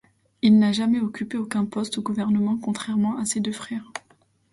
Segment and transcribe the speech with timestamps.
[0.41, 3.91] Il n'a jamais occupé aucun poste au gouvernement contrairement à ses deux frères.